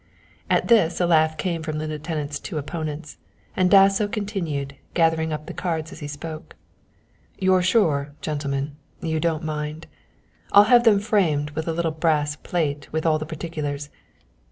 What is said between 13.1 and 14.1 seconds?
the particulars.